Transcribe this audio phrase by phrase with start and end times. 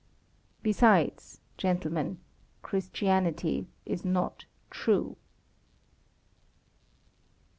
[0.63, 2.17] Besides, gentlemen,
[2.63, 5.15] Christianity is not true.